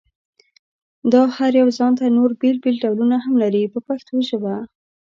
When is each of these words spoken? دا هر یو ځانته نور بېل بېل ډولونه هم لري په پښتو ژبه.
دا 1.13 1.21
هر 1.37 1.51
یو 1.61 1.69
ځانته 1.77 2.03
نور 2.17 2.29
بېل 2.41 2.57
بېل 2.63 2.77
ډولونه 2.83 3.15
هم 3.25 3.33
لري 3.43 3.63
په 3.73 3.79
پښتو 3.87 4.13
ژبه. 4.29 4.55